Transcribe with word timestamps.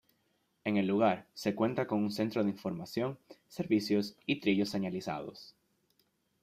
En 0.65 0.77
el 0.77 0.87
lugar, 0.87 1.27
se 1.35 1.53
cuenta 1.53 1.85
con 1.85 1.99
un 1.99 2.09
centro 2.11 2.43
de 2.43 2.49
información, 2.49 3.19
servicios 3.47 4.17
y 4.25 4.39
trillos 4.39 4.69
señalizados. 4.69 5.53